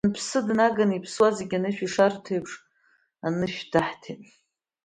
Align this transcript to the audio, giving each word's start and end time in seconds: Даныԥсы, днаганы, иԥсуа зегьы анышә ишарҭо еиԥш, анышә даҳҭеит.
Даныԥсы, 0.03 0.39
днаганы, 0.47 0.93
иԥсуа 0.95 1.29
зегьы 1.37 1.57
анышә 1.59 1.81
ишарҭо 1.85 2.31
еиԥш, 2.33 2.51
анышә 3.25 3.61
даҳҭеит. 3.71 4.21